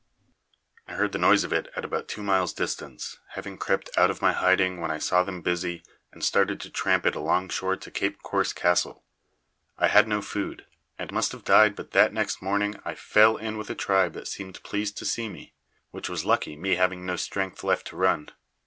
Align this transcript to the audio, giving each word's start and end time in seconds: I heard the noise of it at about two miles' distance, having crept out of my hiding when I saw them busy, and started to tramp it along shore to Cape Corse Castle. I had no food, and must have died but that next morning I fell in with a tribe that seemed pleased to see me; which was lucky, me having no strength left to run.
I 0.87 0.95
heard 0.95 1.11
the 1.11 1.19
noise 1.19 1.43
of 1.43 1.53
it 1.53 1.69
at 1.75 1.85
about 1.85 2.07
two 2.07 2.23
miles' 2.23 2.53
distance, 2.53 3.19
having 3.33 3.59
crept 3.59 3.87
out 3.95 4.09
of 4.09 4.19
my 4.19 4.33
hiding 4.33 4.81
when 4.81 4.89
I 4.89 4.97
saw 4.97 5.23
them 5.23 5.43
busy, 5.43 5.83
and 6.11 6.23
started 6.23 6.59
to 6.61 6.71
tramp 6.71 7.05
it 7.05 7.13
along 7.15 7.49
shore 7.49 7.75
to 7.75 7.91
Cape 7.91 8.23
Corse 8.23 8.51
Castle. 8.51 9.03
I 9.77 9.89
had 9.89 10.07
no 10.07 10.19
food, 10.23 10.65
and 10.97 11.11
must 11.11 11.33
have 11.33 11.43
died 11.43 11.75
but 11.75 11.91
that 11.91 12.13
next 12.13 12.41
morning 12.41 12.79
I 12.83 12.95
fell 12.95 13.37
in 13.37 13.59
with 13.59 13.69
a 13.69 13.75
tribe 13.75 14.13
that 14.13 14.27
seemed 14.27 14.63
pleased 14.63 14.97
to 14.97 15.05
see 15.05 15.29
me; 15.29 15.53
which 15.91 16.09
was 16.09 16.25
lucky, 16.25 16.55
me 16.55 16.77
having 16.77 17.05
no 17.05 17.15
strength 17.15 17.63
left 17.63 17.85
to 17.89 17.95
run. 17.95 18.29